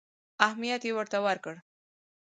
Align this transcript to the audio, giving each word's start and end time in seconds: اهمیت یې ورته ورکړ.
اهمیت 0.45 0.81
یې 0.87 0.91
ورته 0.95 1.17
ورکړ. 1.25 1.55